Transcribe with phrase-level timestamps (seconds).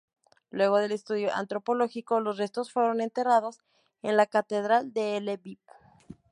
[0.49, 3.59] Luego del estudio antropológico, los restos fueron enterrados
[4.01, 5.59] en la Catedral de Lviv.